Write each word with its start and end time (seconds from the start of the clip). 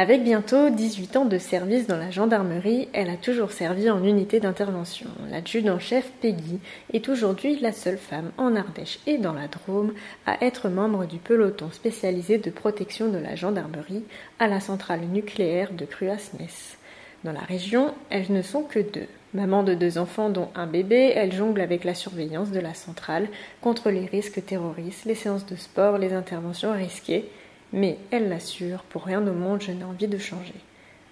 Avec 0.00 0.24
bientôt 0.24 0.70
18 0.70 1.16
ans 1.18 1.24
de 1.26 1.36
service 1.36 1.86
dans 1.86 1.98
la 1.98 2.10
gendarmerie, 2.10 2.88
elle 2.94 3.10
a 3.10 3.18
toujours 3.18 3.52
servi 3.52 3.90
en 3.90 4.02
unité 4.02 4.40
d'intervention. 4.40 5.10
L'adjudant-chef 5.30 6.10
Peggy 6.22 6.58
est 6.94 7.10
aujourd'hui 7.10 7.58
la 7.60 7.72
seule 7.72 7.98
femme 7.98 8.32
en 8.38 8.56
Ardèche 8.56 8.98
et 9.06 9.18
dans 9.18 9.34
la 9.34 9.46
Drôme 9.46 9.92
à 10.24 10.42
être 10.42 10.70
membre 10.70 11.04
du 11.04 11.18
peloton 11.18 11.70
spécialisé 11.70 12.38
de 12.38 12.48
protection 12.48 13.10
de 13.10 13.18
la 13.18 13.34
gendarmerie 13.36 14.04
à 14.38 14.48
la 14.48 14.60
centrale 14.60 15.00
nucléaire 15.00 15.70
de 15.74 15.84
Cruasnes. 15.84 16.48
Dans 17.22 17.32
la 17.32 17.40
région, 17.40 17.92
elles 18.08 18.32
ne 18.32 18.40
sont 18.40 18.62
que 18.62 18.78
deux. 18.78 19.06
Maman 19.34 19.64
de 19.64 19.74
deux 19.74 19.98
enfants 19.98 20.30
dont 20.30 20.48
un 20.54 20.66
bébé, 20.66 21.12
elle 21.14 21.34
jongle 21.34 21.60
avec 21.60 21.84
la 21.84 21.94
surveillance 21.94 22.52
de 22.52 22.60
la 22.60 22.72
centrale 22.72 23.28
contre 23.60 23.90
les 23.90 24.06
risques 24.06 24.42
terroristes, 24.46 25.04
les 25.04 25.14
séances 25.14 25.44
de 25.44 25.56
sport, 25.56 25.98
les 25.98 26.14
interventions 26.14 26.72
risquées 26.72 27.28
mais 27.72 27.98
elle 28.10 28.28
l'assure, 28.28 28.82
pour 28.84 29.04
rien 29.04 29.26
au 29.26 29.32
monde 29.32 29.62
je 29.62 29.72
n'ai 29.72 29.84
envie 29.84 30.08
de 30.08 30.18
changer. 30.18 30.54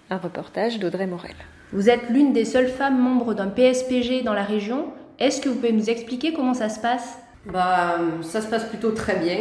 Un 0.09 0.17
reportage 0.17 0.79
d'Audrey 0.79 1.07
Morel. 1.07 1.35
Vous 1.71 1.89
êtes 1.89 2.09
l'une 2.09 2.33
des 2.33 2.45
seules 2.45 2.67
femmes 2.67 2.99
membres 2.99 3.33
d'un 3.33 3.47
PSPG 3.47 4.23
dans 4.23 4.33
la 4.33 4.43
région. 4.43 4.87
Est-ce 5.19 5.39
que 5.39 5.49
vous 5.49 5.55
pouvez 5.55 5.71
nous 5.71 5.89
expliquer 5.89 6.33
comment 6.33 6.55
ça 6.55 6.69
se 6.69 6.79
passe? 6.79 7.19
Bah, 7.45 7.97
Ça 8.23 8.41
se 8.41 8.47
passe 8.47 8.65
plutôt 8.65 8.91
très 8.91 9.19
bien. 9.19 9.37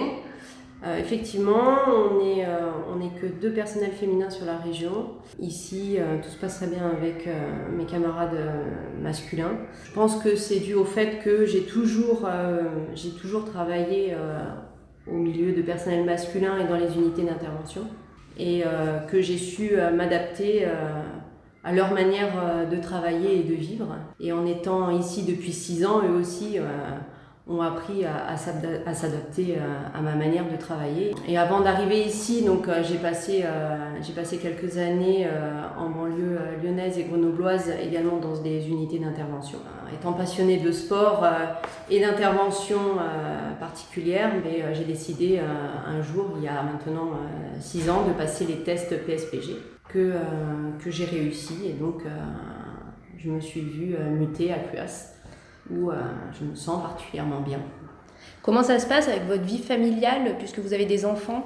Euh, 0.85 0.97
effectivement, 0.99 1.77
on 1.89 2.23
n'est 2.23 2.47
euh, 2.47 2.71
on 2.95 3.01
est 3.01 3.21
que 3.21 3.27
deux 3.27 3.51
personnels 3.51 3.91
féminins 3.93 4.31
sur 4.31 4.47
la 4.47 4.59
région. 4.59 5.11
Ici, 5.41 5.97
euh, 5.99 6.19
tout 6.23 6.29
se 6.29 6.37
passe 6.37 6.59
très 6.59 6.69
bien 6.69 6.87
avec 6.87 7.29
mes 7.77 7.85
camarades 7.85 8.39
masculins. 9.03 9.59
Je 9.85 9.93
pense 9.93 10.23
que 10.23 10.37
c'est 10.37 10.61
dû 10.61 10.75
au 10.75 10.85
fait 10.85 11.19
que 11.25 11.47
j'ai 11.47 11.63
toujours, 11.63 12.29
j'ai 12.95 13.11
toujours 13.11 13.45
travaillé 13.45 14.15
au 15.13 15.17
milieu 15.17 15.53
de 15.53 15.63
personnel 15.63 16.05
masculin 16.05 16.59
et 16.59 16.69
dans 16.69 16.77
les 16.77 16.95
unités 16.97 17.23
d'intervention. 17.23 17.83
Et 18.39 18.63
euh, 18.65 19.01
que 19.01 19.21
j'ai 19.21 19.37
su 19.37 19.71
euh, 19.73 19.91
m'adapter 19.91 20.65
euh, 20.65 21.03
à 21.65 21.73
leur 21.73 21.93
manière 21.93 22.67
de 22.71 22.77
travailler 22.77 23.41
et 23.41 23.43
de 23.43 23.55
vivre. 23.55 23.97
Et 24.21 24.33
en 24.33 24.47
étant 24.47 24.91
ici 24.91 25.25
depuis 25.25 25.53
six 25.53 25.85
ans, 25.85 26.01
eux 26.05 26.17
aussi 26.19 26.57
ont 27.49 27.61
appris 27.61 28.05
à, 28.05 28.29
à 28.29 28.95
s'adapter 28.95 29.57
à, 29.93 30.01
ma 30.01 30.15
manière 30.15 30.49
de 30.49 30.57
travailler. 30.57 31.15
Et 31.27 31.37
avant 31.37 31.61
d'arriver 31.61 32.01
ici, 32.01 32.47
j'ai 32.85 32.99
passé, 32.99 33.45
j'ai 34.01 34.13
passé 34.13 34.39
quelques 34.39 34.79
années 34.79 35.29
en 35.77 35.91
banlieue 35.91 36.28
également 37.83 38.19
dans 38.19 38.37
des 38.41 38.69
unités 38.69 38.99
d'intervention. 38.99 39.59
Étant 39.95 40.13
passionnée 40.13 40.59
de 40.59 40.71
sport 40.73 41.25
et 41.91 42.01
d'intervention 42.01 42.79
particulière, 43.59 44.33
mais 44.45 44.75
j'ai 44.75 44.85
décidé 44.85 45.41
un 45.41 46.03
jour, 46.03 46.33
il 46.37 46.45
y 46.45 46.49
a 46.49 46.63
maintenant 46.63 47.13
six 47.61 47.89
ans, 47.89 48.07
de 48.07 48.13
passer 48.13 48.45
les 48.45 48.63
tests 48.63 48.95
PSPG 49.07 49.57
que, 49.89 50.13
que 50.79 50.91
j'ai 50.91 51.07
réussi. 51.07 51.55
Et 51.67 51.73
donc, 51.73 52.03
je 53.17 53.31
me 53.31 53.41
suis 53.41 53.61
vue 53.61 53.97
mutée 53.99 54.53
à 54.53 54.59
Cuas 54.59 55.19
où 55.71 55.91
euh, 55.91 55.97
je 56.39 56.45
me 56.45 56.55
sens 56.55 56.83
particulièrement 56.83 57.41
bien. 57.41 57.61
Comment 58.43 58.63
ça 58.63 58.79
se 58.79 58.87
passe 58.87 59.09
avec 59.09 59.27
votre 59.27 59.43
vie 59.43 59.59
familiale 59.59 60.37
puisque 60.39 60.59
vous 60.59 60.73
avez 60.73 60.87
des 60.87 61.05
enfants? 61.05 61.45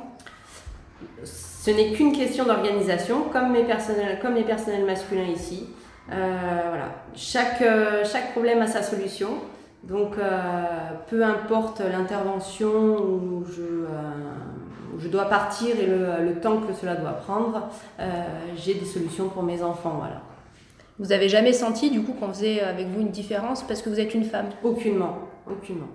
Ce 1.64 1.70
n'est 1.70 1.92
qu'une 1.92 2.12
question 2.12 2.44
d'organisation, 2.44 3.27
comme, 3.32 3.52
mes 3.52 3.62
personnels, 3.62 4.18
comme 4.20 4.34
les 4.34 4.42
personnels 4.42 4.84
masculins 4.84 5.28
ici. 5.33 5.68
Euh, 6.11 6.36
voilà. 6.68 6.86
chaque, 7.14 7.62
euh, 7.62 8.02
chaque 8.05 8.33
problème 8.33 8.61
a 8.62 8.67
sa 8.67 8.83
solution. 8.83 9.28
Donc, 9.84 10.14
peu 11.08 11.24
importe 11.24 11.80
l'intervention 11.80 12.68
où 12.68 13.45
je, 13.45 13.84
je, 15.01 15.08
dois 15.08 15.24
partir 15.24 15.74
et 15.77 15.86
le, 15.86 16.24
le, 16.24 16.40
temps 16.40 16.58
que 16.58 16.72
cela 16.72 16.95
doit 16.95 17.12
prendre, 17.14 17.68
j'ai 18.56 18.74
des 18.74 18.84
solutions 18.84 19.28
pour 19.28 19.42
mes 19.42 19.61
enfants. 19.61 19.96
Voilà. 19.98 20.22
Vous 21.01 21.11
avez 21.11 21.28
jamais 21.28 21.52
senti 21.52 21.90
du 21.90 22.02
coup 22.02 22.12
qu'on 22.12 22.28
faisait 22.28 22.61
avec 22.61 22.86
vous 22.86 23.01
une 23.01 23.11
différence 23.11 23.62
parce 23.62 23.83
que 23.83 23.90
vous 23.90 23.98
êtes 23.98 24.14
une 24.14 24.24
femme? 24.24 24.46
Aucunement, 24.62 25.18
aucunement. 25.51 25.89